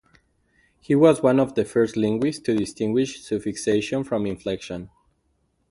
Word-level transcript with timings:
He 0.79 0.95
was 0.95 1.21
one 1.21 1.39
of 1.39 1.53
the 1.53 1.63
first 1.63 1.95
linguists 1.95 2.41
to 2.45 2.57
distinguish 2.57 3.21
suffixation 3.21 4.03
from 4.03 4.25
inflection. 4.25 4.89